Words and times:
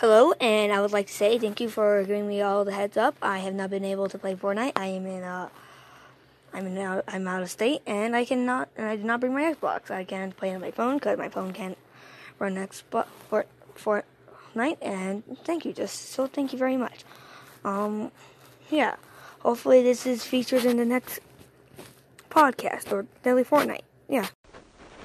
Hello, 0.00 0.32
and 0.42 0.74
I 0.74 0.82
would 0.82 0.92
like 0.92 1.06
to 1.06 1.12
say 1.14 1.38
thank 1.38 1.58
you 1.58 1.70
for 1.70 2.02
giving 2.02 2.28
me 2.28 2.42
all 2.42 2.66
the 2.66 2.72
heads 2.72 2.98
up. 2.98 3.16
I 3.22 3.38
have 3.38 3.54
not 3.54 3.70
been 3.70 3.82
able 3.82 4.10
to 4.10 4.18
play 4.18 4.34
Fortnite. 4.34 4.72
I 4.76 4.88
am 4.88 5.06
in 5.06 5.22
uh, 5.22 5.48
I'm 6.52 6.66
in 6.66 6.76
out, 6.76 7.04
I'm 7.08 7.26
out 7.26 7.42
of 7.42 7.50
state, 7.50 7.80
and 7.86 8.14
I 8.14 8.26
cannot, 8.26 8.68
and 8.76 8.86
I 8.86 8.96
did 8.96 9.06
not 9.06 9.20
bring 9.20 9.32
my 9.32 9.54
Xbox. 9.54 9.90
I 9.90 10.04
can't 10.04 10.36
play 10.36 10.54
on 10.54 10.60
my 10.60 10.70
phone 10.70 10.98
because 10.98 11.16
my 11.16 11.30
phone 11.30 11.54
can't 11.54 11.78
run 12.38 12.56
Xbox 12.56 13.06
for 13.30 13.46
Fortnite. 13.74 14.76
And 14.82 15.22
thank 15.44 15.64
you, 15.64 15.72
just 15.72 16.10
so 16.10 16.26
thank 16.26 16.52
you 16.52 16.58
very 16.58 16.76
much. 16.76 17.02
Um, 17.64 18.12
yeah, 18.68 18.96
hopefully 19.38 19.82
this 19.82 20.04
is 20.04 20.24
featured 20.24 20.66
in 20.66 20.76
the 20.76 20.84
next 20.84 21.20
podcast 22.28 22.92
or 22.92 23.06
daily 23.22 23.44
Fortnite. 23.44 23.84
Yeah. 24.10 24.26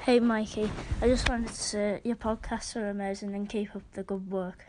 Hey 0.02 0.20
Mikey, 0.20 0.70
I 1.02 1.08
just 1.08 1.30
wanted 1.30 1.48
to 1.48 1.54
say 1.54 2.02
your 2.04 2.18
podcasts 2.18 2.76
are 2.76 2.90
amazing 2.90 3.34
and 3.36 3.48
keep 3.48 3.74
up 3.74 3.84
the 3.94 4.04
good 4.04 4.30
work. 4.30 4.66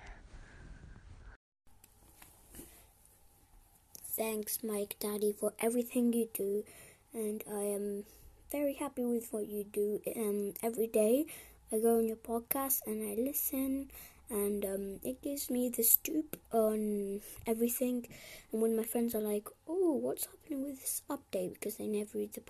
Thanks, 4.16 4.62
Mike 4.62 4.96
Daddy, 5.00 5.32
for 5.32 5.52
everything 5.58 6.12
you 6.12 6.29
do, 6.34 6.64
and 7.14 7.43
I 7.50 7.62
am 7.79 8.04
very 8.50 8.75
happy 8.75 9.04
with 9.04 9.32
what 9.32 9.46
you 9.48 9.64
do. 9.64 10.00
Um, 10.16 10.54
every 10.62 10.86
day 10.86 11.26
I 11.72 11.79
go 11.79 11.98
on 11.98 12.07
your 12.07 12.16
podcast 12.18 12.86
and 12.86 13.02
I 13.11 13.21
listen, 13.21 13.90
and 14.30 14.64
um, 14.64 15.00
it 15.02 15.21
gives 15.22 15.50
me 15.50 15.68
the 15.68 15.82
stoop 15.82 16.36
on 16.52 17.22
everything. 17.46 18.07
And 18.52 18.61
when 18.62 18.76
my 18.76 18.85
friends 18.85 19.14
are 19.14 19.21
like, 19.32 19.48
"Oh, 19.66 19.93
what's 19.94 20.26
happening 20.26 20.63
with 20.64 20.80
this 20.80 21.02
update?" 21.10 21.54
because 21.54 21.76
they 21.76 21.86
never 21.88 22.18
read 22.18 22.35
the 22.35 22.43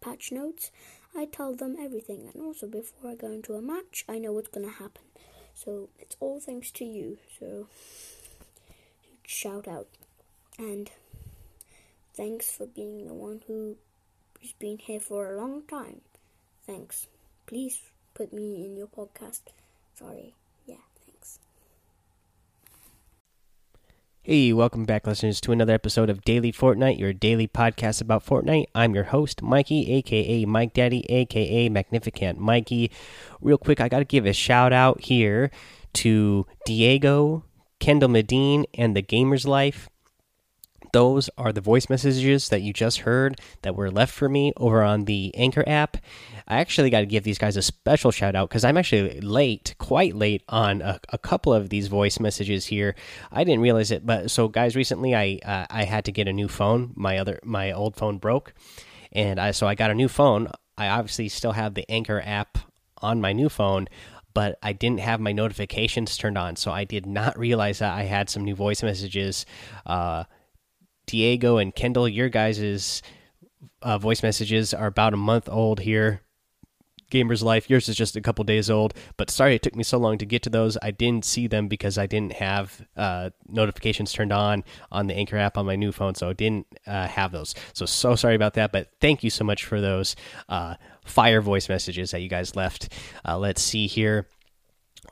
patch 0.00 0.30
notes, 0.32 0.70
I 1.16 1.26
tell 1.26 1.54
them 1.54 1.76
everything. 1.80 2.30
And 2.32 2.42
also, 2.42 2.66
before 2.66 3.10
I 3.10 3.14
go 3.16 3.30
into 3.32 3.54
a 3.54 3.60
match, 3.62 4.04
I 4.08 4.18
know 4.18 4.32
what's 4.32 4.48
gonna 4.56 4.70
happen. 4.84 5.02
So 5.54 5.88
it's 5.98 6.16
all 6.20 6.38
thanks 6.40 6.70
to 6.72 6.84
you. 6.84 7.18
So 7.38 7.66
shout 9.26 9.68
out 9.68 9.86
and. 10.58 10.90
Thanks 12.18 12.50
for 12.50 12.66
being 12.66 13.06
the 13.06 13.14
one 13.14 13.42
who 13.46 13.76
has 14.42 14.52
been 14.58 14.78
here 14.78 14.98
for 14.98 15.32
a 15.32 15.40
long 15.40 15.62
time. 15.70 16.00
Thanks. 16.66 17.06
Please 17.46 17.80
put 18.12 18.32
me 18.32 18.66
in 18.66 18.76
your 18.76 18.88
podcast. 18.88 19.42
Sorry. 19.94 20.34
Yeah, 20.66 20.82
thanks. 21.06 21.38
Hey, 24.22 24.52
welcome 24.52 24.84
back, 24.84 25.06
listeners, 25.06 25.40
to 25.42 25.52
another 25.52 25.74
episode 25.74 26.10
of 26.10 26.24
Daily 26.24 26.50
Fortnite, 26.50 26.98
your 26.98 27.12
daily 27.12 27.46
podcast 27.46 28.00
about 28.00 28.26
Fortnite. 28.26 28.66
I'm 28.74 28.96
your 28.96 29.04
host, 29.04 29.40
Mikey, 29.40 29.92
aka 29.92 30.44
Mike 30.44 30.74
Daddy, 30.74 31.06
aka 31.08 31.68
Magnificent 31.68 32.40
Mikey. 32.40 32.90
Real 33.40 33.58
quick, 33.58 33.80
I 33.80 33.88
got 33.88 34.00
to 34.00 34.04
give 34.04 34.26
a 34.26 34.32
shout 34.32 34.72
out 34.72 35.02
here 35.02 35.52
to 35.92 36.46
Diego, 36.66 37.44
Kendall 37.78 38.08
Medine, 38.08 38.66
and 38.74 38.96
the 38.96 39.02
Gamer's 39.02 39.46
Life 39.46 39.88
those 40.92 41.30
are 41.38 41.52
the 41.52 41.60
voice 41.60 41.88
messages 41.88 42.48
that 42.48 42.62
you 42.62 42.72
just 42.72 43.00
heard 43.00 43.40
that 43.62 43.74
were 43.74 43.90
left 43.90 44.14
for 44.14 44.28
me 44.28 44.52
over 44.56 44.82
on 44.82 45.04
the 45.04 45.34
Anchor 45.36 45.64
app. 45.66 45.96
I 46.46 46.58
actually 46.58 46.90
got 46.90 47.00
to 47.00 47.06
give 47.06 47.24
these 47.24 47.38
guys 47.38 47.56
a 47.56 47.62
special 47.62 48.10
shout 48.10 48.34
out 48.34 48.48
because 48.48 48.64
I'm 48.64 48.76
actually 48.76 49.20
late, 49.20 49.74
quite 49.78 50.14
late 50.14 50.42
on 50.48 50.80
a, 50.80 51.00
a, 51.10 51.18
couple 51.18 51.52
of 51.52 51.68
these 51.68 51.88
voice 51.88 52.18
messages 52.18 52.66
here. 52.66 52.94
I 53.30 53.44
didn't 53.44 53.60
realize 53.60 53.90
it, 53.90 54.06
but 54.06 54.30
so 54.30 54.48
guys, 54.48 54.74
recently 54.74 55.14
I 55.14 55.40
uh, 55.44 55.66
I 55.68 55.84
had 55.84 56.04
to 56.06 56.12
get 56.12 56.26
a 56.26 56.32
new 56.32 56.48
phone. 56.48 56.92
My 56.96 57.18
other 57.18 57.38
my 57.44 57.72
old 57.72 57.96
phone 57.96 58.18
broke, 58.18 58.54
and 59.12 59.38
I 59.38 59.50
so 59.50 59.66
I 59.66 59.74
got 59.74 59.90
a 59.90 59.94
new 59.94 60.08
phone. 60.08 60.50
I 60.78 60.88
obviously 60.88 61.28
still 61.28 61.52
have 61.52 61.74
the 61.74 61.90
Anchor 61.90 62.22
app 62.24 62.58
on 63.02 63.20
my 63.20 63.32
new 63.32 63.48
phone 63.48 63.88
but 64.34 64.56
I 64.62 64.72
didn't 64.72 65.00
have 65.00 65.18
my 65.18 65.32
notifications 65.32 66.16
turned 66.16 66.38
on, 66.38 66.54
so 66.54 66.70
I 66.70 66.84
did 66.84 67.06
not 67.06 67.36
realize 67.36 67.80
that 67.80 67.92
I 67.92 68.04
had 68.04 68.30
some 68.30 68.44
new 68.44 68.54
voice 68.54 68.84
messages 68.84 69.44
uh, 69.84 70.24
Diego 71.08 71.56
and 71.56 71.74
Kendall, 71.74 72.08
your 72.08 72.28
guys' 72.28 73.02
uh, 73.82 73.98
voice 73.98 74.22
messages 74.22 74.72
are 74.72 74.86
about 74.86 75.14
a 75.14 75.16
month 75.16 75.48
old 75.48 75.80
here. 75.80 76.22
Gamer's 77.10 77.42
Life, 77.42 77.70
yours 77.70 77.88
is 77.88 77.96
just 77.96 78.16
a 78.16 78.20
couple 78.20 78.44
days 78.44 78.68
old, 78.68 78.92
but 79.16 79.30
sorry 79.30 79.54
it 79.54 79.62
took 79.62 79.74
me 79.74 79.82
so 79.82 79.96
long 79.96 80.18
to 80.18 80.26
get 80.26 80.42
to 80.42 80.50
those. 80.50 80.76
I 80.82 80.90
didn't 80.90 81.24
see 81.24 81.46
them 81.46 81.66
because 81.66 81.96
I 81.96 82.06
didn't 82.06 82.34
have 82.34 82.86
uh, 82.98 83.30
notifications 83.48 84.12
turned 84.12 84.30
on 84.30 84.62
on 84.92 85.06
the 85.06 85.14
Anchor 85.14 85.38
app 85.38 85.56
on 85.56 85.64
my 85.64 85.74
new 85.74 85.90
phone, 85.90 86.14
so 86.14 86.28
I 86.28 86.34
didn't 86.34 86.66
uh, 86.86 87.06
have 87.06 87.32
those. 87.32 87.54
So, 87.72 87.86
so 87.86 88.14
sorry 88.14 88.34
about 88.34 88.54
that, 88.54 88.72
but 88.72 88.90
thank 89.00 89.24
you 89.24 89.30
so 89.30 89.42
much 89.42 89.64
for 89.64 89.80
those 89.80 90.16
uh, 90.50 90.74
fire 91.06 91.40
voice 91.40 91.70
messages 91.70 92.10
that 92.10 92.20
you 92.20 92.28
guys 92.28 92.54
left. 92.54 92.92
Uh, 93.26 93.38
let's 93.38 93.62
see 93.62 93.86
here. 93.86 94.28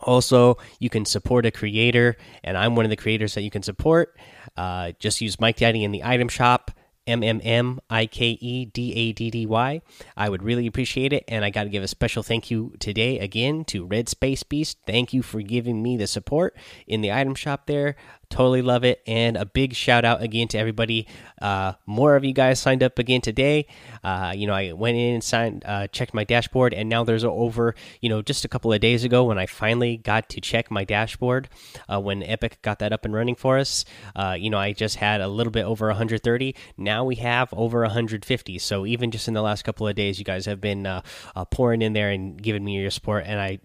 Also, 0.03 0.59
you 0.79 0.91
can 0.91 1.07
support 1.07 1.47
a 1.47 1.51
creator, 1.51 2.17
and 2.45 2.59
I'm 2.59 2.77
one 2.77 2.85
of 2.85 2.91
the 2.91 2.97
creators 2.97 3.35
that 3.35 3.43
you 3.43 3.51
can 3.51 3.63
support. 3.63 4.15
Uh, 4.57 4.93
just 4.99 5.21
use 5.21 5.41
Mike 5.41 5.57
Daddy 5.57 5.85
in 5.85 5.93
the 5.93 6.05
item 6.05 6.29
shop. 6.29 6.71
M 7.07 7.23
M 7.23 7.41
M 7.45 7.79
I 7.89 8.07
K 8.07 8.31
E 8.41 8.65
D 8.65 8.93
A 8.93 9.13
D 9.13 9.31
D 9.31 9.47
Y. 9.47 9.81
I 10.17 10.29
would 10.29 10.43
really 10.43 10.67
appreciate 10.67 11.13
it. 11.13 11.25
And 11.29 11.45
I 11.45 11.51
got 11.51 11.65
to 11.65 11.69
give 11.69 11.85
a 11.85 11.89
special 11.89 12.25
thank 12.25 12.51
you 12.51 12.75
today 12.81 13.21
again 13.21 13.65
to 13.67 13.87
Red 13.87 14.09
Space 14.09 14.43
Beast. 14.43 14.79
Thank 14.87 15.13
you 15.13 15.23
for 15.23 15.41
giving 15.41 15.83
me 15.83 15.97
the 15.97 16.09
support 16.09 16.57
in 16.87 17.03
the 17.03 17.13
item 17.13 17.37
shop 17.37 17.67
there. 17.67 17.95
Totally 18.29 18.63
love 18.63 18.85
it. 18.85 19.03
And 19.07 19.37
a 19.37 19.47
big 19.47 19.75
shout 19.75 20.05
out 20.05 20.23
again 20.23 20.49
to 20.49 20.59
everybody. 20.59 21.07
Uh, 21.41 21.75
more 21.87 22.17
of 22.17 22.25
you 22.25 22.33
guys 22.33 22.59
signed 22.59 22.83
up 22.83 22.99
again 22.99 23.21
today. 23.21 23.67
Uh, 24.03 24.33
you 24.35 24.47
know, 24.47 24.53
I 24.53 24.73
went 24.73 24.97
in 24.97 25.15
and 25.15 25.25
signed, 25.25 25.63
uh, 25.65 25.87
checked 25.89 26.13
my 26.13 26.25
dashboard, 26.25 26.75
and 26.75 26.89
now 26.89 27.05
there's 27.05 27.25
over, 27.25 27.75
you 28.01 28.09
know, 28.09 28.23
just 28.23 28.45
a 28.45 28.49
couple 28.49 28.73
of 28.73 28.81
days 28.81 29.05
ago 29.05 29.25
when 29.25 29.39
I 29.39 29.47
finally 29.47 29.97
got 29.97 30.29
to 30.31 30.41
check 30.41 30.71
my 30.71 30.85
dashboard 30.85 31.49
uh, 31.89 32.01
when 32.01 32.23
Epic 32.23 32.59
got 32.63 32.81
that 32.81 32.93
up 32.93 33.05
and 33.05 33.15
running 33.15 33.37
for 33.37 33.59
us. 33.59 33.85
Uh, 34.15 34.37
you 34.39 34.51
know, 34.51 34.59
I 34.59 34.73
just 34.73 34.97
had 34.97 35.21
a 35.21 35.29
little 35.29 35.53
bit 35.53 35.65
over 35.65 35.87
130. 35.87 36.55
Now 36.77 37.05
we 37.05 37.17
have 37.17 37.53
over 37.55 37.81
150. 37.83 38.59
So 38.59 38.87
even 38.87 39.11
just 39.11 39.29
in 39.29 39.35
the 39.35 39.43
last 39.43 39.63
couple 39.63 39.87
of 39.87 39.95
days, 39.95 40.19
you 40.19 40.25
guys 40.25 40.47
have 40.47 40.61
been 40.61 40.87
uh, 40.87 41.03
pouring 41.51 41.83
in 41.83 41.93
there 41.93 42.11
and 42.11 42.41
giving 42.43 42.65
me 42.65 42.81
your 42.81 42.91
support, 42.91 43.25
and 43.27 43.41
I, 43.41 43.59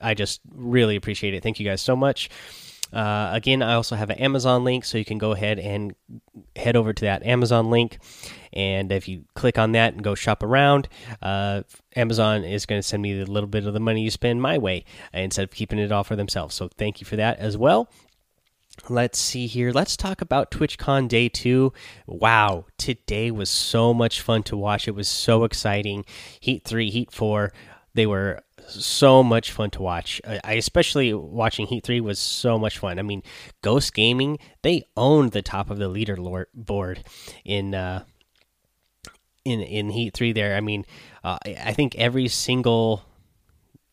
I 0.00 0.14
just 0.14 0.40
really 0.52 0.96
appreciate 0.96 1.34
it. 1.34 1.42
Thank 1.42 1.60
you 1.60 1.66
guys 1.66 1.80
so 1.80 1.94
much. 1.94 2.28
Uh, 2.92 3.30
again, 3.32 3.62
I 3.62 3.74
also 3.74 3.96
have 3.96 4.10
an 4.10 4.18
Amazon 4.18 4.64
link, 4.64 4.84
so 4.84 4.98
you 4.98 5.04
can 5.04 5.18
go 5.18 5.32
ahead 5.32 5.58
and 5.58 5.94
head 6.56 6.76
over 6.76 6.92
to 6.92 7.04
that 7.04 7.24
Amazon 7.24 7.70
link. 7.70 7.98
And 8.52 8.90
if 8.90 9.08
you 9.08 9.24
click 9.34 9.58
on 9.58 9.72
that 9.72 9.94
and 9.94 10.02
go 10.02 10.14
shop 10.14 10.42
around, 10.42 10.88
uh, 11.22 11.62
Amazon 11.94 12.44
is 12.44 12.66
going 12.66 12.80
to 12.80 12.86
send 12.86 13.02
me 13.02 13.20
a 13.20 13.24
little 13.24 13.48
bit 13.48 13.66
of 13.66 13.74
the 13.74 13.80
money 13.80 14.02
you 14.02 14.10
spend 14.10 14.42
my 14.42 14.58
way 14.58 14.84
instead 15.12 15.44
of 15.44 15.50
keeping 15.50 15.78
it 15.78 15.92
all 15.92 16.04
for 16.04 16.16
themselves. 16.16 16.54
So 16.54 16.68
thank 16.68 17.00
you 17.00 17.06
for 17.06 17.16
that 17.16 17.38
as 17.38 17.56
well. 17.56 17.88
Let's 18.88 19.18
see 19.18 19.46
here. 19.46 19.72
Let's 19.72 19.96
talk 19.96 20.20
about 20.20 20.50
TwitchCon 20.50 21.08
Day 21.08 21.28
2. 21.28 21.72
Wow, 22.06 22.66
today 22.78 23.30
was 23.30 23.50
so 23.50 23.92
much 23.92 24.20
fun 24.20 24.42
to 24.44 24.56
watch. 24.56 24.88
It 24.88 24.94
was 24.94 25.08
so 25.08 25.44
exciting. 25.44 26.04
Heat 26.40 26.64
3, 26.64 26.88
Heat 26.90 27.12
4, 27.12 27.52
they 27.94 28.06
were 28.06 28.42
so 28.68 29.22
much 29.22 29.50
fun 29.52 29.70
to 29.70 29.82
watch. 29.82 30.20
I 30.24 30.54
especially 30.54 31.12
watching 31.12 31.66
Heat 31.66 31.84
3 31.84 32.00
was 32.00 32.18
so 32.18 32.58
much 32.58 32.78
fun. 32.78 32.98
I 32.98 33.02
mean, 33.02 33.22
Ghost 33.62 33.94
Gaming, 33.94 34.38
they 34.62 34.84
owned 34.96 35.32
the 35.32 35.42
top 35.42 35.70
of 35.70 35.78
the 35.78 35.88
leader 35.88 36.16
board 36.54 37.04
in 37.44 37.74
uh 37.74 38.04
in 39.44 39.60
in 39.60 39.90
Heat 39.90 40.14
3 40.14 40.32
there. 40.32 40.56
I 40.56 40.60
mean, 40.60 40.84
uh, 41.24 41.38
I 41.44 41.72
think 41.72 41.96
every 41.96 42.28
single 42.28 43.04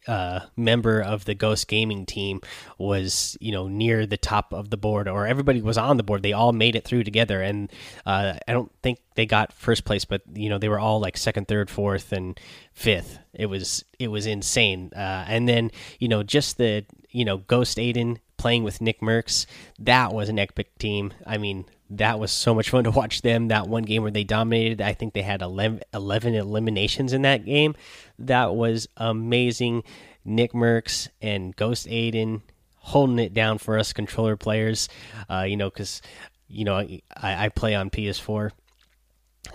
uh, 0.08 0.42
member 0.56 1.02
of 1.02 1.26
the 1.26 1.36
Ghost 1.36 1.68
Gaming 1.68 2.06
team 2.06 2.42
was, 2.78 3.38
you 3.40 3.52
know, 3.52 3.68
near 3.68 4.06
the 4.06 4.18
top 4.18 4.54
of 4.54 4.70
the 4.70 4.78
board, 4.78 5.08
or 5.08 5.28
everybody 5.28 5.62
was 5.62 5.78
on 5.78 5.98
the 5.98 6.04
board. 6.04 6.24
They 6.24 6.34
all 6.34 6.54
made 6.54 6.76
it 6.76 6.86
through 6.86 7.04
together, 7.04 7.42
and 7.42 7.72
uh, 8.06 8.36
I 8.48 8.54
don't 8.54 8.72
think 8.82 9.00
they 9.16 9.26
got 9.26 9.54
first 9.54 9.86
place, 9.86 10.06
but 10.06 10.22
you 10.34 10.50
know, 10.50 10.58
they 10.58 10.70
were 10.70 10.80
all 10.80 11.00
like 11.00 11.18
second, 11.18 11.48
third, 11.48 11.70
fourth, 11.70 12.12
and 12.12 12.40
fifth. 12.74 13.20
It 13.34 13.48
was 13.48 13.84
it 14.00 14.10
was 14.10 14.26
insane. 14.26 14.92
Uh, 14.96 15.26
and 15.28 15.48
then 15.48 15.72
you 16.00 16.08
know, 16.08 16.24
just 16.24 16.58
the 16.58 16.86
you 17.10 17.26
know, 17.26 17.38
Ghost 17.38 17.78
Aiden 17.78 18.18
playing 18.38 18.64
with 18.64 18.80
Nickmercs, 18.80 19.46
that 19.80 20.14
was 20.14 20.30
an 20.30 20.40
epic 20.40 20.78
team. 20.78 21.14
I 21.26 21.38
mean, 21.38 21.66
that 21.90 22.20
was 22.20 22.32
so 22.32 22.54
much 22.54 22.70
fun 22.70 22.84
to 22.84 22.92
watch 22.92 23.22
them. 23.22 23.48
That 23.48 23.68
one 23.68 23.84
game 23.84 24.02
where 24.02 24.12
they 24.12 24.24
dominated, 24.24 24.82
I 24.82 24.94
think 24.94 25.14
they 25.14 25.22
had 25.22 25.42
11, 25.42 25.82
11 25.94 26.36
eliminations 26.36 27.14
in 27.14 27.22
that 27.24 27.46
game. 27.46 27.76
That 28.20 28.56
was 28.56 28.88
amazing. 28.98 29.84
Nickmercs 30.26 31.08
and 31.22 31.56
Ghost 31.56 31.88
Aiden 31.88 32.42
holding 32.76 33.20
it 33.20 33.34
down 33.34 33.58
for 33.58 33.78
us 33.78 33.94
controller 33.94 34.36
players. 34.36 34.90
Uh, 35.30 35.46
you 35.48 35.58
know, 35.58 35.70
because 35.70 36.02
you 36.48 36.66
know 36.66 36.76
I, 36.78 37.02
I 37.22 37.50
play 37.50 37.76
on 37.76 37.90
PS4 37.90 38.52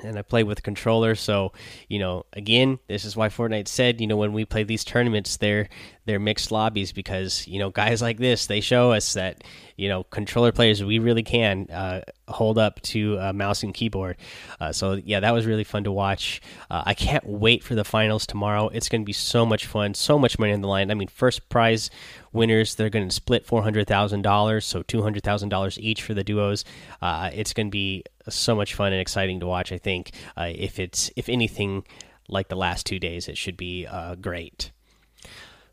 and 0.03 0.19
I 0.19 0.23
play 0.23 0.43
with 0.43 0.63
controller. 0.63 1.15
So, 1.15 1.53
you 1.89 1.99
know, 1.99 2.25
again, 2.33 2.79
this 2.89 3.05
is 3.05 3.17
why 3.17 3.29
Fortnite 3.29 3.69
said, 3.69 4.01
you 4.01 4.07
know, 4.07 4.17
when 4.17 4.33
we 4.33 4.45
play 4.45 4.63
these 4.65 4.85
tournaments, 4.85 5.37
they're 5.37 5.69
they're 6.05 6.21
mixed 6.21 6.51
lobbies 6.51 6.93
because 6.93 7.47
you 7.47 7.59
know 7.59 7.71
guys 7.71 8.03
like 8.03 8.19
this 8.19 8.47
they 8.47 8.61
show 8.61 8.93
us 8.93 9.13
that 9.13 9.45
you 9.83 9.89
know, 9.89 10.05
controller 10.05 10.53
players, 10.53 10.85
we 10.85 11.01
really 11.01 11.25
can 11.25 11.67
uh, 11.71 12.03
hold 12.29 12.57
up 12.57 12.81
to 12.83 13.19
mouse 13.33 13.65
and 13.65 13.75
keyboard. 13.75 14.17
Uh, 14.61 14.73
so 14.73 14.93
yeah, 14.93 15.19
that 15.19 15.35
was 15.35 15.45
really 15.45 15.65
fun 15.65 15.83
to 15.85 15.91
watch. 15.91 16.41
Uh, 16.71 16.83
I 16.87 16.95
can't 16.95 17.27
wait 17.27 17.65
for 17.65 17.75
the 17.75 17.85
finals 17.85 18.25
tomorrow. 18.27 18.69
It's 18.69 18.89
going 18.89 19.03
to 19.03 19.05
be 19.05 19.13
so 19.13 19.45
much 19.45 19.67
fun, 19.67 19.95
so 19.95 20.19
much 20.19 20.39
money 20.39 20.53
on 20.53 20.61
the 20.61 20.69
line. 20.69 20.91
I 20.91 20.95
mean, 20.95 21.09
first 21.09 21.49
prize 21.49 21.91
winners 22.33 22.77
they're 22.77 22.91
going 22.91 23.09
to 23.09 23.15
split 23.15 23.45
four 23.45 23.63
hundred 23.63 23.89
thousand 23.89 24.23
dollars, 24.23 24.65
so 24.65 24.83
two 24.83 25.03
hundred 25.03 25.25
thousand 25.25 25.49
dollars 25.49 25.79
each 25.81 26.03
for 26.03 26.15
the 26.15 26.25
duos. 26.25 26.65
Uh, 27.01 27.31
it's 27.35 27.53
going 27.53 27.67
to 27.67 27.71
be 27.71 28.05
so 28.29 28.55
much 28.55 28.75
fun 28.75 28.93
and 28.93 29.01
exciting 29.01 29.41
to 29.41 29.47
watch. 29.47 29.73
I 29.73 29.79
think 29.79 30.13
uh, 30.37 30.51
if 30.55 30.79
it's 30.79 31.11
if 31.17 31.29
anything 31.29 31.85
like 32.29 32.49
the 32.49 32.57
last 32.57 32.87
two 32.87 33.01
days, 33.01 33.29
it 33.29 33.37
should 33.37 33.57
be 33.57 33.89
great 34.21 34.71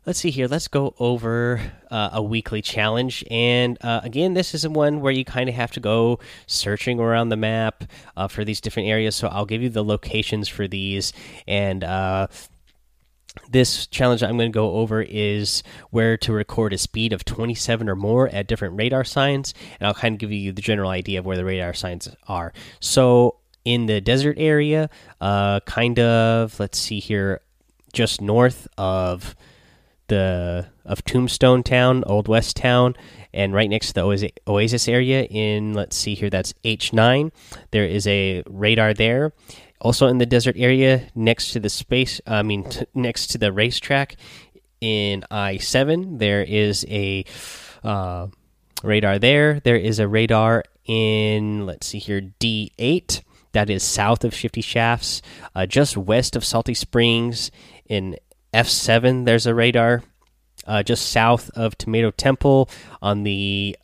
let's 0.06 0.18
see 0.18 0.30
here. 0.30 0.48
Let's 0.48 0.68
go 0.68 0.94
over 0.98 1.60
uh, 1.90 2.10
a 2.12 2.22
weekly 2.22 2.62
challenge. 2.62 3.24
And 3.30 3.78
uh, 3.82 4.00
again, 4.02 4.34
this 4.34 4.54
is 4.54 4.66
one 4.66 5.00
where 5.00 5.12
you 5.12 5.24
kind 5.24 5.48
of 5.48 5.54
have 5.54 5.72
to 5.72 5.80
go 5.80 6.18
searching 6.46 6.98
around 6.98 7.28
the 7.28 7.36
map 7.36 7.84
uh, 8.16 8.28
for 8.28 8.44
these 8.44 8.60
different 8.60 8.88
areas. 8.88 9.14
So 9.16 9.28
I'll 9.28 9.46
give 9.46 9.62
you 9.62 9.68
the 9.68 9.84
locations 9.84 10.48
for 10.48 10.66
these. 10.66 11.12
And 11.46 11.84
uh, 11.84 12.28
this 13.50 13.86
challenge 13.86 14.22
I'm 14.22 14.36
going 14.36 14.50
to 14.50 14.56
go 14.56 14.72
over 14.72 15.02
is 15.02 15.62
where 15.90 16.16
to 16.18 16.32
record 16.32 16.72
a 16.72 16.78
speed 16.78 17.12
of 17.12 17.24
27 17.24 17.88
or 17.88 17.96
more 17.96 18.28
at 18.28 18.46
different 18.46 18.76
radar 18.76 19.04
signs. 19.04 19.54
And 19.78 19.86
I'll 19.86 19.94
kind 19.94 20.14
of 20.14 20.18
give 20.18 20.32
you 20.32 20.52
the 20.52 20.62
general 20.62 20.90
idea 20.90 21.18
of 21.18 21.26
where 21.26 21.36
the 21.36 21.44
radar 21.44 21.74
signs 21.74 22.08
are. 22.26 22.52
So 22.80 23.36
in 23.64 23.86
the 23.86 24.00
desert 24.00 24.36
area, 24.38 24.88
uh, 25.20 25.60
kind 25.60 25.98
of, 25.98 26.58
let's 26.58 26.78
see 26.78 27.00
here, 27.00 27.42
just 27.92 28.20
north 28.20 28.66
of 28.78 29.34
the 30.10 30.66
of 30.84 31.04
Tombstone 31.04 31.62
Town, 31.62 32.04
Old 32.04 32.28
West 32.28 32.56
Town, 32.56 32.94
and 33.32 33.54
right 33.54 33.70
next 33.70 33.88
to 33.88 33.94
the 33.94 34.32
Oasis 34.46 34.88
area 34.88 35.22
in 35.22 35.72
let's 35.72 35.96
see 35.96 36.14
here, 36.14 36.28
that's 36.28 36.52
H9. 36.64 37.30
There 37.70 37.86
is 37.86 38.06
a 38.06 38.42
radar 38.46 38.92
there. 38.92 39.32
Also 39.80 40.08
in 40.08 40.18
the 40.18 40.26
desert 40.26 40.56
area, 40.58 41.08
next 41.14 41.52
to 41.52 41.60
the 41.60 41.70
space, 41.70 42.20
I 42.26 42.42
mean, 42.42 42.68
next 42.94 43.28
to 43.28 43.38
the 43.38 43.52
racetrack 43.52 44.16
in 44.80 45.24
I7, 45.30 46.18
there 46.18 46.42
is 46.42 46.84
a 46.88 47.24
uh, 47.82 48.26
radar 48.82 49.18
there. 49.18 49.60
There 49.60 49.76
is 49.76 49.98
a 49.98 50.08
radar 50.08 50.64
in 50.84 51.66
let's 51.66 51.86
see 51.86 51.98
here, 51.98 52.20
D8 52.40 53.22
that 53.52 53.70
is 53.70 53.82
south 53.82 54.24
of 54.24 54.34
Shifty 54.34 54.60
Shafts, 54.60 55.22
uh, 55.54 55.66
just 55.66 55.96
west 55.96 56.36
of 56.36 56.44
Salty 56.44 56.74
Springs 56.74 57.50
in 57.86 58.16
F7, 58.52 59.24
there's 59.24 59.46
a 59.46 59.54
radar 59.54 60.02
uh, 60.66 60.82
just 60.82 61.10
south 61.10 61.50
of 61.50 61.76
Tomato 61.78 62.10
Temple 62.10 62.68
on 63.00 63.22
the 63.22 63.76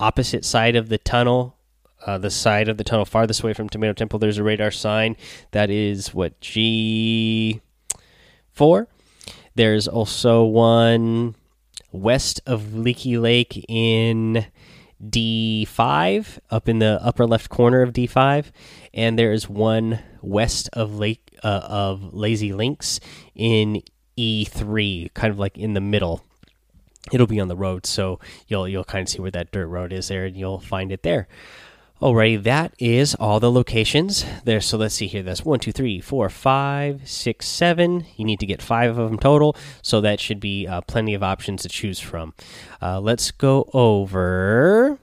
opposite 0.00 0.44
side 0.44 0.76
of 0.76 0.88
the 0.88 0.98
tunnel. 0.98 1.56
Uh, 2.04 2.18
the 2.18 2.30
side 2.30 2.68
of 2.68 2.76
the 2.76 2.84
tunnel 2.84 3.04
farthest 3.04 3.42
away 3.42 3.52
from 3.52 3.68
Tomato 3.68 3.92
Temple, 3.92 4.18
there's 4.18 4.38
a 4.38 4.42
radar 4.42 4.70
sign 4.70 5.16
that 5.50 5.70
is 5.70 6.14
what 6.14 6.40
G4. 6.40 7.60
There's 9.54 9.88
also 9.88 10.44
one 10.44 11.34
west 11.92 12.40
of 12.46 12.74
Leaky 12.74 13.18
Lake 13.18 13.64
in 13.68 14.46
D5, 15.02 16.38
up 16.50 16.68
in 16.68 16.78
the 16.78 17.00
upper 17.02 17.26
left 17.26 17.48
corner 17.48 17.82
of 17.82 17.92
D5, 17.92 18.46
and 18.94 19.18
there 19.18 19.32
is 19.32 19.48
one 19.48 20.00
west 20.22 20.68
of 20.72 20.98
Lake 20.98 21.25
uh, 21.46 21.60
of 21.62 22.12
Lazy 22.12 22.52
Links 22.52 22.98
in 23.36 23.80
E3, 24.18 25.14
kind 25.14 25.30
of 25.30 25.38
like 25.38 25.56
in 25.56 25.74
the 25.74 25.80
middle. 25.80 26.24
It'll 27.12 27.28
be 27.28 27.38
on 27.38 27.46
the 27.46 27.56
road, 27.56 27.86
so 27.86 28.18
you'll 28.48 28.68
you'll 28.68 28.82
kind 28.82 29.02
of 29.02 29.08
see 29.08 29.20
where 29.20 29.30
that 29.30 29.52
dirt 29.52 29.68
road 29.68 29.92
is 29.92 30.08
there, 30.08 30.24
and 30.24 30.36
you'll 30.36 30.58
find 30.58 30.90
it 30.90 31.04
there. 31.04 31.28
Alrighty, 32.02 32.42
that 32.42 32.74
is 32.78 33.14
all 33.14 33.38
the 33.38 33.50
locations 33.50 34.26
there. 34.44 34.60
So 34.60 34.76
let's 34.76 34.96
see 34.96 35.06
here. 35.06 35.22
That's 35.22 35.44
one, 35.44 35.60
two, 35.60 35.72
three, 35.72 36.00
four, 36.00 36.28
five, 36.28 37.08
six, 37.08 37.46
seven. 37.46 38.04
You 38.16 38.24
need 38.24 38.40
to 38.40 38.46
get 38.46 38.60
five 38.60 38.98
of 38.98 39.08
them 39.08 39.18
total, 39.18 39.56
so 39.82 40.00
that 40.00 40.18
should 40.18 40.40
be 40.40 40.66
uh, 40.66 40.80
plenty 40.80 41.14
of 41.14 41.22
options 41.22 41.62
to 41.62 41.68
choose 41.68 42.00
from. 42.00 42.34
Uh, 42.82 42.98
let's 43.00 43.30
go 43.30 43.70
over 43.72 44.98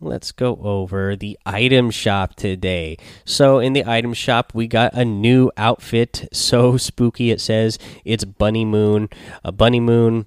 let's 0.00 0.32
go 0.32 0.58
over 0.62 1.16
the 1.16 1.38
item 1.44 1.90
shop 1.90 2.34
today. 2.34 2.96
So, 3.24 3.58
in 3.58 3.72
the 3.72 3.84
item 3.84 4.14
shop, 4.14 4.52
we 4.54 4.66
got 4.66 4.94
a 4.94 5.04
new 5.04 5.50
outfit. 5.56 6.28
So 6.32 6.76
spooky, 6.76 7.30
it 7.30 7.40
says 7.40 7.78
it's 8.04 8.24
Bunny 8.24 8.64
Moon. 8.64 9.08
A 9.44 9.52
Bunny 9.52 9.80
Moon. 9.80 10.26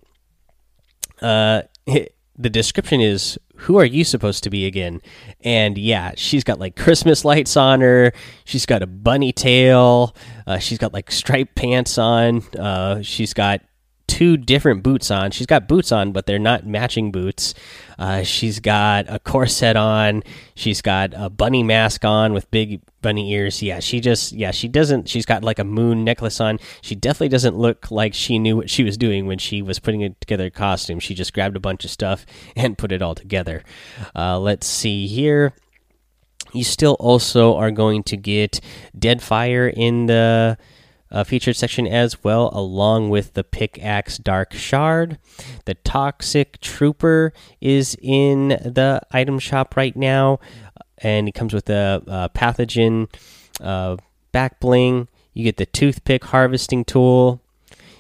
Uh, 1.22 1.64
the 1.86 2.50
description 2.50 3.02
is 3.02 3.38
who 3.56 3.78
are 3.78 3.86
you 3.86 4.04
supposed 4.04 4.44
to 4.44 4.50
be 4.50 4.66
again? 4.66 5.02
And 5.42 5.78
yeah, 5.78 6.14
she's 6.16 6.44
got 6.44 6.60
like 6.60 6.76
Christmas 6.76 7.24
lights 7.24 7.56
on 7.56 7.82
her. 7.82 8.12
She's 8.46 8.66
got 8.66 8.82
a 8.82 8.88
bunny 8.88 9.32
tail. 9.32 10.16
Uh, 10.46 10.58
she's 10.58 10.78
got 10.78 10.94
like 10.94 11.12
striped 11.12 11.56
pants 11.56 11.98
on. 11.98 12.44
Uh, 12.58 13.02
she's 13.02 13.34
got 13.34 13.62
two 14.14 14.38
different 14.38 14.84
boots 14.84 15.10
on. 15.10 15.32
She's 15.32 15.48
got 15.48 15.68
boots 15.68 15.92
on, 15.92 16.12
but 16.12 16.28
they're 16.28 16.38
not 16.38 16.68
matching 16.68 17.12
boots. 17.12 17.56
Uh, 17.98 18.22
she's 18.22 18.60
got 18.60 19.06
a 19.08 19.18
corset 19.18 19.76
on. 19.76 20.22
She's 20.54 20.84
got 20.84 21.14
a 21.16 21.32
bunny 21.32 21.64
mask 21.64 22.06
on 22.06 22.32
with 22.32 22.50
big 22.52 22.80
bunny 23.02 23.32
ears. 23.32 23.64
Yeah, 23.64 23.80
she 23.80 24.00
just 24.00 24.32
yeah 24.32 24.52
she 24.52 24.68
doesn't. 24.68 25.10
She's 25.10 25.26
got 25.26 25.44
like 25.44 25.58
a 25.58 25.64
moon 25.64 26.04
necklace 26.04 26.40
on. 26.40 26.60
She 26.82 26.94
definitely 26.94 27.30
doesn't 27.30 27.58
look 27.58 27.90
like 27.90 28.14
she 28.14 28.38
knew 28.38 28.56
what 28.56 28.70
she 28.70 28.84
was 28.84 28.98
doing 28.98 29.26
when 29.26 29.40
she 29.40 29.64
was 29.64 29.80
putting 29.80 30.02
it 30.02 30.22
together 30.22 30.46
a 30.46 30.52
costume. 30.52 31.00
She 31.00 31.16
just 31.16 31.34
grabbed 31.34 31.56
a 31.56 31.60
bunch 31.60 31.84
of 31.84 31.90
stuff 31.90 32.24
and 32.56 32.78
put 32.78 32.92
it 32.92 33.02
all 33.02 33.16
together. 33.16 33.64
Uh, 34.16 34.38
let's 34.38 34.68
see 34.68 35.08
here. 35.08 35.54
You 36.54 36.64
still 36.64 36.98
also 37.00 37.56
are 37.56 37.72
going 37.72 38.04
to 38.04 38.18
get 38.18 38.62
Deadfire 38.96 39.74
in 39.74 40.06
the 40.06 40.60
uh, 41.14 41.24
featured 41.24 41.56
section 41.56 41.88
as 41.88 42.24
well, 42.24 42.50
along 42.54 43.10
with 43.10 43.34
the 43.34 43.44
pickaxe 43.44 44.18
Dark 44.18 44.52
Shard. 44.54 45.20
The 45.66 45.76
Toxic 45.76 46.60
Trooper 46.60 47.32
is 47.62 47.96
in 48.02 48.50
the 48.50 49.02
item 49.12 49.38
shop 49.40 49.78
right 49.78 49.96
now, 49.96 50.40
and 50.98 51.30
it 51.30 51.34
comes 51.34 51.54
with 51.54 51.70
a, 51.70 52.02
a 52.08 52.30
pathogen 52.38 53.14
uh, 53.62 53.98
back 54.32 54.60
bling. 54.60 55.08
You 55.34 55.44
get 55.44 55.58
the 55.58 55.68
toothpick 55.68 56.26
harvesting 56.26 56.84
tool. 56.84 57.42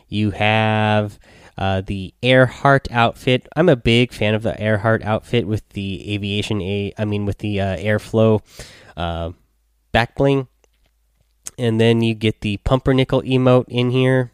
You 0.08 0.32
have 0.32 1.20
uh, 1.58 1.82
the 1.82 2.14
Earhart 2.24 2.88
outfit. 2.92 3.48
I'm 3.56 3.70
a 3.70 3.76
big 3.76 4.12
fan 4.12 4.34
of 4.34 4.42
the 4.42 4.60
Earhart 4.62 5.04
outfit 5.04 5.48
with 5.48 5.68
the 5.70 6.14
aviation 6.14 6.62
a. 6.62 6.94
I 6.98 7.06
mean 7.06 7.26
with 7.26 7.40
the 7.40 7.62
uh, 7.62 7.78
airflow 7.78 8.42
uh, 8.98 9.32
back 9.92 10.16
bling 10.16 10.48
and 11.58 11.80
then 11.80 12.02
you 12.02 12.14
get 12.14 12.42
the 12.42 12.58
pumpernickel 12.58 13.22
emote 13.24 13.66
in 13.68 13.92
here. 13.92 14.32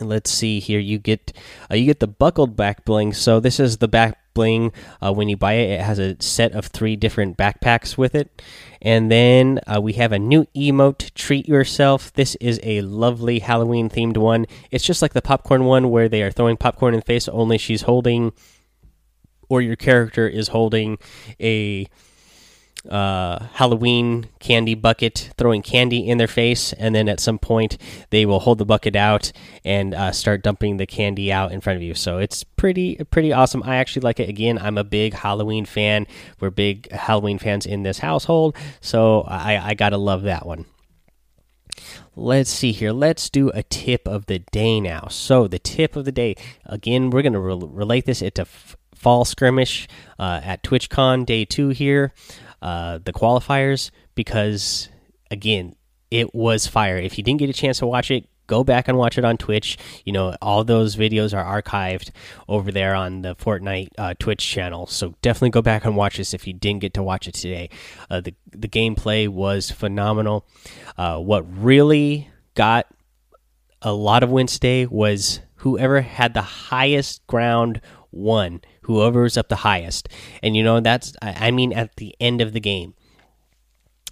Let's 0.00 0.30
see 0.30 0.58
here. 0.58 0.80
You 0.80 0.98
get 0.98 1.32
uh, 1.70 1.76
you 1.76 1.86
get 1.86 2.00
the 2.00 2.08
buckled 2.08 2.56
back 2.56 2.84
bling. 2.84 3.12
So 3.12 3.38
this 3.38 3.60
is 3.60 3.78
the 3.78 3.88
back 3.88 4.18
bling. 4.34 4.72
Uh, 5.00 5.12
when 5.12 5.28
you 5.28 5.36
buy 5.36 5.52
it, 5.52 5.70
it 5.70 5.80
has 5.80 6.00
a 6.00 6.20
set 6.20 6.52
of 6.52 6.66
three 6.66 6.96
different 6.96 7.36
backpacks 7.36 7.96
with 7.96 8.14
it. 8.14 8.42
And 8.82 9.10
then 9.10 9.60
uh, 9.66 9.80
we 9.80 9.92
have 9.94 10.10
a 10.10 10.18
new 10.18 10.46
emote. 10.56 11.14
Treat 11.14 11.48
yourself. 11.48 12.12
This 12.12 12.34
is 12.36 12.58
a 12.64 12.80
lovely 12.80 13.38
Halloween 13.38 13.88
themed 13.88 14.16
one. 14.16 14.46
It's 14.72 14.84
just 14.84 15.00
like 15.00 15.12
the 15.12 15.22
popcorn 15.22 15.64
one 15.64 15.90
where 15.90 16.08
they 16.08 16.22
are 16.22 16.32
throwing 16.32 16.56
popcorn 16.56 16.94
in 16.94 17.00
the 17.00 17.06
face. 17.06 17.28
Only 17.28 17.56
she's 17.56 17.82
holding, 17.82 18.32
or 19.48 19.62
your 19.62 19.76
character 19.76 20.26
is 20.26 20.48
holding 20.48 20.98
a 21.40 21.86
uh, 22.88 23.46
Halloween 23.54 24.28
candy 24.40 24.74
bucket, 24.74 25.30
throwing 25.38 25.62
candy 25.62 26.06
in 26.06 26.18
their 26.18 26.28
face, 26.28 26.72
and 26.74 26.94
then 26.94 27.08
at 27.08 27.20
some 27.20 27.38
point 27.38 27.78
they 28.10 28.26
will 28.26 28.40
hold 28.40 28.58
the 28.58 28.64
bucket 28.64 28.96
out 28.96 29.32
and 29.64 29.94
uh, 29.94 30.12
start 30.12 30.42
dumping 30.42 30.76
the 30.76 30.86
candy 30.86 31.32
out 31.32 31.52
in 31.52 31.60
front 31.60 31.76
of 31.76 31.82
you. 31.82 31.94
So 31.94 32.18
it's 32.18 32.44
pretty 32.44 32.96
pretty 33.10 33.32
awesome. 33.32 33.62
I 33.62 33.76
actually 33.76 34.02
like 34.02 34.20
it. 34.20 34.28
Again, 34.28 34.58
I'm 34.58 34.78
a 34.78 34.84
big 34.84 35.14
Halloween 35.14 35.64
fan. 35.64 36.06
We're 36.40 36.50
big 36.50 36.90
Halloween 36.90 37.38
fans 37.38 37.66
in 37.66 37.82
this 37.82 37.98
household, 37.98 38.56
so 38.80 39.22
I, 39.22 39.70
I 39.70 39.74
gotta 39.74 39.98
love 39.98 40.22
that 40.22 40.46
one. 40.46 40.66
Let's 42.16 42.50
see 42.50 42.72
here. 42.72 42.92
Let's 42.92 43.28
do 43.28 43.50
a 43.54 43.62
tip 43.64 44.06
of 44.06 44.26
the 44.26 44.38
day 44.38 44.80
now. 44.80 45.08
So 45.10 45.48
the 45.48 45.58
tip 45.58 45.96
of 45.96 46.04
the 46.04 46.12
day 46.12 46.36
again, 46.64 47.10
we're 47.10 47.22
gonna 47.22 47.40
re 47.40 47.58
relate 47.60 48.04
this 48.04 48.22
into 48.22 48.46
fall 48.94 49.24
skirmish 49.24 49.88
uh, 50.18 50.40
at 50.42 50.62
TwitchCon 50.62 51.26
day 51.26 51.44
two 51.44 51.70
here 51.70 52.12
uh, 52.64 52.98
the 53.04 53.12
qualifiers 53.12 53.90
because 54.14 54.88
again, 55.30 55.76
it 56.10 56.34
was 56.34 56.66
fire. 56.66 56.96
If 56.96 57.18
you 57.18 57.22
didn't 57.22 57.40
get 57.40 57.50
a 57.50 57.52
chance 57.52 57.80
to 57.80 57.86
watch 57.86 58.10
it, 58.10 58.26
go 58.46 58.64
back 58.64 58.88
and 58.88 58.96
watch 58.96 59.18
it 59.18 59.24
on 59.24 59.36
Twitch. 59.36 59.76
You 60.04 60.12
know, 60.12 60.34
all 60.40 60.64
those 60.64 60.96
videos 60.96 61.36
are 61.36 61.62
archived 61.62 62.10
over 62.48 62.72
there 62.72 62.94
on 62.94 63.20
the 63.20 63.36
Fortnite 63.36 63.88
uh, 63.98 64.14
Twitch 64.18 64.46
channel. 64.46 64.86
So 64.86 65.14
definitely 65.20 65.50
go 65.50 65.60
back 65.60 65.84
and 65.84 65.94
watch 65.94 66.16
this 66.16 66.32
if 66.32 66.46
you 66.46 66.54
didn't 66.54 66.80
get 66.80 66.94
to 66.94 67.02
watch 67.02 67.28
it 67.28 67.34
today. 67.34 67.68
Uh, 68.08 68.22
the 68.22 68.34
the 68.50 68.68
gameplay 68.68 69.28
was 69.28 69.70
phenomenal. 69.70 70.46
Uh, 70.96 71.18
what 71.18 71.44
really 71.62 72.30
got 72.54 72.86
a 73.82 73.92
lot 73.92 74.22
of 74.22 74.30
wins 74.30 74.54
today 74.54 74.86
was 74.86 75.40
whoever 75.56 76.00
had 76.00 76.32
the 76.32 76.42
highest 76.42 77.26
ground 77.26 77.82
won. 78.14 78.60
Whoever's 78.82 79.36
up 79.36 79.48
the 79.48 79.56
highest, 79.56 80.08
and 80.42 80.56
you 80.56 80.62
know 80.62 80.80
that's 80.80 81.14
I 81.22 81.50
mean 81.50 81.72
at 81.72 81.96
the 81.96 82.14
end 82.20 82.40
of 82.40 82.52
the 82.52 82.60
game, 82.60 82.94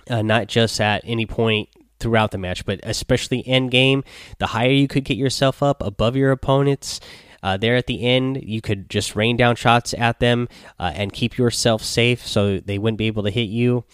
uh, 0.09 0.23
not 0.23 0.49
just 0.49 0.81
at 0.81 1.03
any 1.05 1.27
point 1.27 1.69
throughout 2.01 2.33
the 2.33 2.39
match, 2.39 2.65
but 2.65 2.81
especially 2.83 3.47
end 3.47 3.71
game. 3.71 4.05
The 4.39 4.49
higher 4.49 4.71
you 4.71 4.89
could 4.89 5.05
get 5.05 5.17
yourself 5.17 5.63
up 5.63 5.83
above 5.83 6.17
your 6.17 6.33
opponents, 6.33 7.01
uh, 7.43 7.57
there 7.57 7.77
at 7.77 7.87
the 7.87 8.03
end, 8.03 8.41
you 8.43 8.61
could 8.61 8.89
just 8.89 9.17
rain 9.17 9.37
down 9.37 9.57
shots 9.57 9.95
at 9.95 10.21
them 10.21 10.49
uh, 10.79 10.93
and 10.95 11.13
keep 11.13 11.37
yourself 11.37 11.83
safe 11.83 12.27
so 12.27 12.59
they 12.59 12.79
wouldn't 12.79 12.99
be 12.99 13.09
able 13.09 13.25
to 13.25 13.31
hit 13.31 13.49
you. 13.49 13.85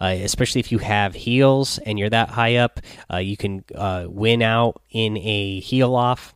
Uh, 0.00 0.16
especially 0.22 0.60
if 0.60 0.72
you 0.72 0.78
have 0.78 1.14
heals 1.14 1.78
and 1.78 1.98
you're 1.98 2.10
that 2.10 2.30
high 2.30 2.56
up, 2.56 2.80
uh, 3.12 3.18
you 3.18 3.36
can 3.36 3.64
uh, 3.74 4.06
win 4.08 4.42
out 4.42 4.80
in 4.90 5.18
a 5.18 5.60
heal 5.60 5.94
off. 5.94 6.33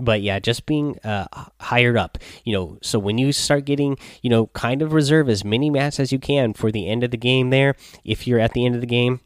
But 0.00 0.22
yeah, 0.22 0.38
just 0.38 0.66
being 0.66 0.98
uh, 1.00 1.26
higher 1.60 1.96
up, 1.98 2.18
you 2.44 2.52
know. 2.52 2.78
So 2.82 2.98
when 2.98 3.18
you 3.18 3.32
start 3.32 3.64
getting, 3.64 3.98
you 4.22 4.30
know, 4.30 4.46
kind 4.48 4.82
of 4.82 4.92
reserve 4.92 5.28
as 5.28 5.44
many 5.44 5.70
mats 5.70 6.00
as 6.00 6.10
you 6.12 6.18
can 6.18 6.54
for 6.54 6.72
the 6.72 6.88
end 6.88 7.04
of 7.04 7.10
the 7.10 7.16
game. 7.16 7.50
There, 7.50 7.76
if 8.04 8.26
you're 8.26 8.40
at 8.40 8.52
the 8.52 8.64
end 8.64 8.74
of 8.74 8.80
the 8.80 8.86
game, 8.86 9.20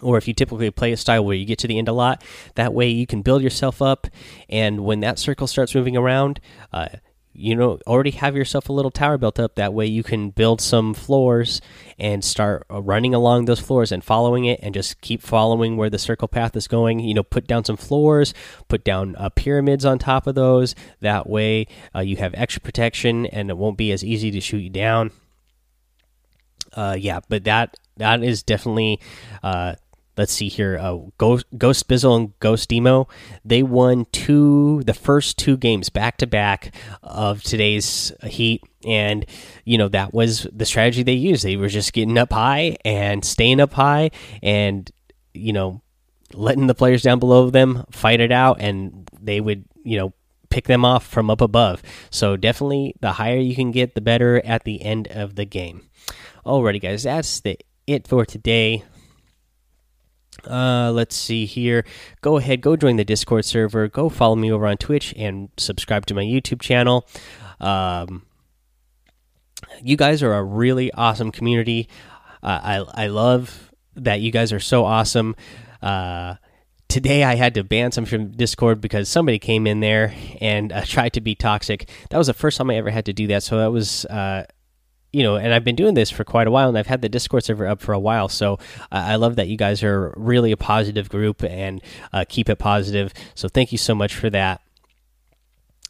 or 0.00 0.16
if 0.16 0.28
you 0.28 0.34
typically 0.34 0.70
play 0.70 0.92
a 0.92 0.96
style 0.96 1.24
where 1.24 1.36
you 1.36 1.44
get 1.44 1.58
to 1.58 1.66
the 1.66 1.78
end 1.78 1.88
a 1.88 1.92
lot, 1.92 2.22
that 2.54 2.72
way 2.72 2.88
you 2.88 3.06
can 3.06 3.22
build 3.22 3.42
yourself 3.42 3.82
up. 3.82 4.06
And 4.48 4.84
when 4.84 5.00
that 5.00 5.18
circle 5.18 5.46
starts 5.46 5.74
moving 5.74 5.96
around, 5.96 6.40
uh, 6.72 6.88
you 7.32 7.54
know, 7.54 7.78
already 7.86 8.10
have 8.10 8.36
yourself 8.36 8.68
a 8.68 8.72
little 8.72 8.90
tower 8.90 9.16
built 9.16 9.38
up. 9.38 9.54
That 9.54 9.72
way 9.72 9.86
you 9.86 10.02
can 10.02 10.30
build 10.30 10.60
some 10.60 10.94
floors 10.94 11.60
and 11.98 12.24
start 12.24 12.66
uh, 12.70 12.82
running 12.82 13.14
along 13.14 13.44
those 13.44 13.60
floors 13.60 13.92
and 13.92 14.02
following 14.02 14.46
it 14.46 14.60
and 14.62 14.74
just 14.74 15.00
keep 15.00 15.22
following 15.22 15.76
where 15.76 15.90
the 15.90 15.98
circle 15.98 16.28
path 16.28 16.56
is 16.56 16.66
going. 16.66 17.00
You 17.00 17.14
know, 17.14 17.22
put 17.22 17.46
down 17.46 17.64
some 17.64 17.76
floors, 17.76 18.34
put 18.68 18.84
down 18.84 19.14
uh, 19.16 19.28
pyramids 19.28 19.84
on 19.84 19.98
top 19.98 20.26
of 20.26 20.34
those. 20.34 20.74
That 21.00 21.28
way 21.28 21.66
uh, 21.94 22.00
you 22.00 22.16
have 22.16 22.34
extra 22.34 22.60
protection 22.60 23.26
and 23.26 23.48
it 23.48 23.56
won't 23.56 23.78
be 23.78 23.92
as 23.92 24.04
easy 24.04 24.30
to 24.32 24.40
shoot 24.40 24.58
you 24.58 24.70
down. 24.70 25.12
Uh, 26.72 26.96
yeah, 26.98 27.20
but 27.28 27.44
that 27.44 27.76
that 27.96 28.22
is 28.22 28.42
definitely 28.42 29.00
uh, 29.42 29.74
let's 30.20 30.34
see 30.34 30.48
here 30.48 30.78
uh, 30.78 30.98
ghost, 31.16 31.46
ghost 31.56 31.88
bizzle 31.88 32.14
and 32.14 32.38
ghost 32.40 32.68
demo. 32.68 33.08
They 33.42 33.62
won 33.62 34.04
two 34.12 34.82
the 34.84 34.92
first 34.92 35.38
two 35.38 35.56
games 35.56 35.88
back 35.88 36.18
to 36.18 36.26
back 36.26 36.74
of 37.02 37.42
today's 37.42 38.12
heat. 38.22 38.62
And 38.84 39.24
you 39.64 39.78
know 39.78 39.88
that 39.88 40.12
was 40.12 40.46
the 40.52 40.66
strategy 40.66 41.02
they 41.02 41.14
used. 41.14 41.42
They 41.42 41.56
were 41.56 41.68
just 41.68 41.94
getting 41.94 42.18
up 42.18 42.34
high 42.34 42.76
and 42.84 43.24
staying 43.24 43.60
up 43.60 43.72
high 43.72 44.10
and 44.42 44.90
you 45.32 45.54
know 45.54 45.80
letting 46.34 46.66
the 46.66 46.74
players 46.74 47.02
down 47.02 47.18
below 47.18 47.48
them 47.48 47.86
fight 47.90 48.20
it 48.20 48.30
out. 48.30 48.60
And 48.60 49.08
they 49.18 49.40
would 49.40 49.64
you 49.82 49.96
know 49.96 50.12
pick 50.50 50.66
them 50.66 50.84
off 50.84 51.06
from 51.06 51.30
up 51.30 51.40
above. 51.40 51.82
So 52.10 52.36
definitely 52.36 52.94
the 53.00 53.12
higher 53.12 53.38
you 53.38 53.54
can 53.54 53.70
get 53.70 53.94
the 53.94 54.02
better 54.02 54.44
at 54.44 54.64
the 54.64 54.82
end 54.82 55.08
of 55.08 55.36
the 55.36 55.46
game. 55.46 55.88
Alrighty 56.44 56.80
guys 56.80 57.04
that's 57.04 57.40
the 57.40 57.58
it 57.86 58.06
for 58.06 58.26
today 58.26 58.84
uh, 60.46 60.90
let's 60.92 61.16
see 61.16 61.46
here. 61.46 61.84
Go 62.20 62.36
ahead, 62.36 62.60
go 62.60 62.76
join 62.76 62.96
the 62.96 63.04
Discord 63.04 63.44
server. 63.44 63.88
Go 63.88 64.08
follow 64.08 64.36
me 64.36 64.50
over 64.50 64.66
on 64.66 64.76
Twitch 64.76 65.14
and 65.16 65.48
subscribe 65.56 66.06
to 66.06 66.14
my 66.14 66.22
YouTube 66.22 66.60
channel. 66.60 67.06
Um, 67.60 68.22
you 69.82 69.96
guys 69.96 70.22
are 70.22 70.34
a 70.34 70.42
really 70.42 70.92
awesome 70.92 71.30
community. 71.32 71.88
Uh, 72.42 72.60
I 72.62 73.04
I 73.04 73.06
love 73.08 73.72
that 73.96 74.20
you 74.20 74.30
guys 74.30 74.52
are 74.52 74.60
so 74.60 74.84
awesome. 74.84 75.36
Uh, 75.82 76.36
today 76.88 77.24
I 77.24 77.34
had 77.34 77.54
to 77.54 77.64
ban 77.64 77.92
some 77.92 78.04
from 78.04 78.32
Discord 78.32 78.80
because 78.80 79.08
somebody 79.08 79.38
came 79.38 79.66
in 79.66 79.80
there 79.80 80.14
and 80.40 80.72
uh, 80.72 80.84
tried 80.84 81.12
to 81.14 81.20
be 81.20 81.34
toxic. 81.34 81.88
That 82.10 82.18
was 82.18 82.26
the 82.26 82.34
first 82.34 82.58
time 82.58 82.70
I 82.70 82.76
ever 82.76 82.90
had 82.90 83.06
to 83.06 83.12
do 83.12 83.26
that, 83.28 83.42
so 83.42 83.58
that 83.58 83.72
was 83.72 84.04
uh, 84.06 84.44
you 85.12 85.22
know, 85.22 85.36
and 85.36 85.52
I've 85.52 85.64
been 85.64 85.76
doing 85.76 85.94
this 85.94 86.10
for 86.10 86.24
quite 86.24 86.46
a 86.46 86.50
while, 86.50 86.68
and 86.68 86.78
I've 86.78 86.86
had 86.86 87.02
the 87.02 87.08
Discord 87.08 87.44
server 87.44 87.66
up 87.66 87.80
for 87.80 87.92
a 87.92 87.98
while. 87.98 88.28
So 88.28 88.58
I 88.92 89.16
love 89.16 89.36
that 89.36 89.48
you 89.48 89.56
guys 89.56 89.82
are 89.82 90.14
really 90.16 90.52
a 90.52 90.56
positive 90.56 91.08
group 91.08 91.42
and 91.42 91.80
uh, 92.12 92.24
keep 92.28 92.48
it 92.48 92.58
positive. 92.58 93.12
So 93.34 93.48
thank 93.48 93.72
you 93.72 93.78
so 93.78 93.94
much 93.94 94.14
for 94.14 94.30
that. 94.30 94.60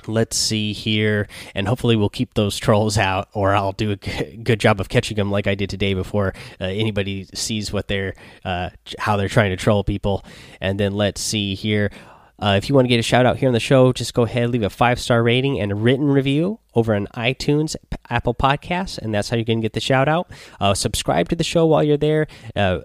Let's 0.06 0.36
see 0.36 0.72
here, 0.72 1.28
and 1.54 1.68
hopefully 1.68 1.94
we'll 1.94 2.08
keep 2.08 2.32
those 2.32 2.56
trolls 2.56 2.96
out, 2.96 3.28
or 3.34 3.54
I'll 3.54 3.72
do 3.72 3.90
a 3.90 3.96
good 3.96 4.58
job 4.58 4.80
of 4.80 4.88
catching 4.88 5.18
them 5.18 5.30
like 5.30 5.46
I 5.46 5.54
did 5.54 5.68
today 5.68 5.92
before 5.92 6.32
uh, 6.58 6.64
anybody 6.64 7.26
sees 7.34 7.70
what 7.70 7.88
they're 7.88 8.14
uh, 8.42 8.70
how 8.98 9.18
they're 9.18 9.28
trying 9.28 9.50
to 9.50 9.56
troll 9.56 9.84
people. 9.84 10.24
And 10.58 10.80
then 10.80 10.94
let's 10.94 11.20
see 11.20 11.54
here. 11.54 11.90
Uh, 12.40 12.54
if 12.56 12.68
you 12.68 12.74
want 12.74 12.86
to 12.86 12.88
get 12.88 12.98
a 12.98 13.02
shout 13.02 13.26
out 13.26 13.36
here 13.36 13.48
on 13.48 13.52
the 13.52 13.60
show, 13.60 13.92
just 13.92 14.14
go 14.14 14.22
ahead, 14.22 14.50
leave 14.50 14.62
a 14.62 14.70
five 14.70 14.98
star 14.98 15.22
rating 15.22 15.60
and 15.60 15.72
a 15.72 15.74
written 15.74 16.06
review 16.06 16.58
over 16.74 16.94
on 16.94 17.06
iTunes, 17.08 17.76
Apple 18.08 18.34
Podcasts, 18.34 18.98
and 18.98 19.14
that's 19.14 19.28
how 19.28 19.36
you're 19.36 19.44
going 19.44 19.60
to 19.60 19.64
get 19.64 19.74
the 19.74 19.80
shout 19.80 20.08
out. 20.08 20.30
Uh, 20.58 20.72
subscribe 20.74 21.28
to 21.28 21.36
the 21.36 21.44
show 21.44 21.66
while 21.66 21.82
you're 21.82 21.96
there. 21.96 22.26
Uh, 22.56 22.80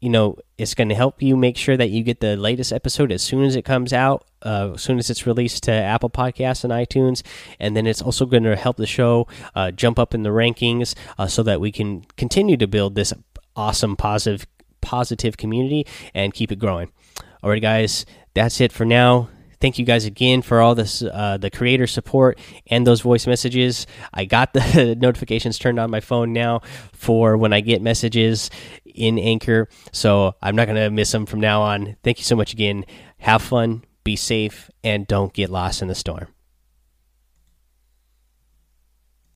you 0.00 0.10
know, 0.10 0.36
it's 0.58 0.74
going 0.74 0.90
to 0.90 0.94
help 0.94 1.22
you 1.22 1.36
make 1.36 1.56
sure 1.56 1.76
that 1.76 1.88
you 1.88 2.02
get 2.02 2.20
the 2.20 2.36
latest 2.36 2.72
episode 2.72 3.10
as 3.10 3.22
soon 3.22 3.42
as 3.42 3.56
it 3.56 3.62
comes 3.62 3.92
out, 3.92 4.26
uh, 4.42 4.72
as 4.74 4.82
soon 4.82 4.98
as 4.98 5.08
it's 5.08 5.26
released 5.26 5.62
to 5.62 5.72
Apple 5.72 6.10
Podcasts 6.10 6.62
and 6.62 6.72
iTunes. 6.72 7.22
And 7.58 7.74
then 7.74 7.86
it's 7.86 8.02
also 8.02 8.26
going 8.26 8.42
to 8.42 8.54
help 8.54 8.76
the 8.76 8.86
show 8.86 9.26
uh, 9.54 9.70
jump 9.70 9.98
up 9.98 10.14
in 10.14 10.22
the 10.22 10.30
rankings 10.30 10.94
uh, 11.16 11.26
so 11.26 11.42
that 11.44 11.60
we 11.60 11.72
can 11.72 12.02
continue 12.16 12.58
to 12.58 12.66
build 12.66 12.94
this 12.94 13.14
awesome, 13.56 13.96
positive, 13.96 14.46
positive 14.82 15.38
community 15.38 15.86
and 16.12 16.34
keep 16.34 16.52
it 16.52 16.58
growing. 16.58 16.90
All 17.42 17.50
right, 17.50 17.62
guys 17.62 18.04
that's 18.34 18.60
it 18.60 18.72
for 18.72 18.84
now. 18.84 19.28
Thank 19.60 19.78
you 19.78 19.86
guys 19.86 20.04
again 20.04 20.42
for 20.42 20.60
all 20.60 20.74
this, 20.74 21.02
uh, 21.02 21.38
the 21.40 21.50
creator 21.50 21.86
support 21.86 22.38
and 22.66 22.86
those 22.86 23.00
voice 23.00 23.26
messages. 23.26 23.86
I 24.12 24.26
got 24.26 24.52
the 24.52 24.94
notifications 25.00 25.58
turned 25.58 25.78
on 25.78 25.90
my 25.90 26.00
phone 26.00 26.32
now 26.32 26.60
for 26.92 27.36
when 27.38 27.52
I 27.52 27.60
get 27.60 27.80
messages 27.80 28.50
in 28.84 29.18
Anchor, 29.18 29.68
so 29.92 30.34
I'm 30.42 30.54
not 30.54 30.66
gonna 30.66 30.90
miss 30.90 31.10
them 31.12 31.24
from 31.24 31.40
now 31.40 31.62
on. 31.62 31.96
Thank 32.02 32.18
you 32.18 32.24
so 32.24 32.36
much 32.36 32.52
again. 32.52 32.84
Have 33.18 33.40
fun, 33.40 33.84
be 34.04 34.16
safe, 34.16 34.70
and 34.82 35.06
don't 35.06 35.32
get 35.32 35.48
lost 35.48 35.80
in 35.80 35.88
the 35.88 35.94
storm. 35.94 36.33